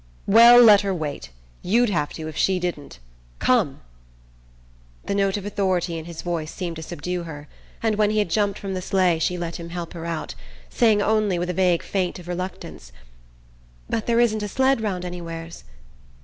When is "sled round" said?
14.47-15.05